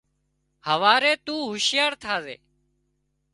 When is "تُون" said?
1.25-1.39